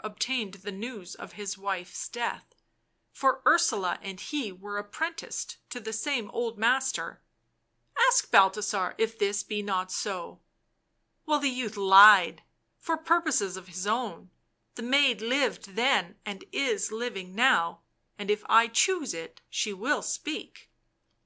from 0.00 0.12
him 0.12 0.12
Balthasar 0.12 0.16
obtained 0.30 0.54
the 0.62 0.72
news 0.72 1.14
of 1.14 1.32
his 1.32 1.58
wife's 1.58 2.08
death, 2.08 2.54
for 3.12 3.42
Ursula 3.46 3.98
and 4.00 4.18
he 4.18 4.50
were 4.50 4.78
apprenticed 4.78 5.58
to 5.68 5.78
the 5.78 5.92
same 5.92 6.30
old 6.30 6.56
master— 6.56 7.20
ask 8.08 8.30
Balthasar 8.30 8.94
if 8.96 9.18
this 9.18 9.42
be 9.42 9.60
not 9.60 9.92
so— 9.92 10.40
well, 11.26 11.38
the 11.38 11.50
youth 11.50 11.76
lied, 11.76 12.42
for 12.78 12.96
purposes 12.96 13.58
of 13.58 13.68
his 13.68 13.86
own; 13.86 14.30
the 14.74 14.82
maid 14.82 15.20
lived 15.20 15.74
then, 15.76 16.18
and 16.24 16.46
is 16.50 16.90
living 16.90 17.34
now, 17.34 17.82
and 18.18 18.30
if 18.30 18.42
I 18.48 18.68
choose 18.68 19.12
it 19.12 19.42
she 19.50 19.74
will 19.74 20.00
speak." 20.00 20.70